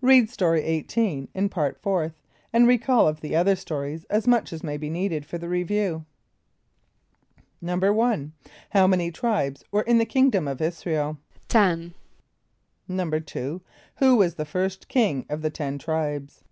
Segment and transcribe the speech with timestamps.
[0.00, 2.14] (Read Story 18 in Part Fourth,
[2.52, 6.04] and recall of the other stories as much as may be needed for the Review.)
[7.60, 8.30] =1.=
[8.70, 11.18] How many tribes were in the kingdom of [)I][s+]´ra el?
[11.48, 11.92] =Ten.=
[12.88, 13.62] =2.=
[13.96, 16.44] Who was the first king of the Ten Tribes?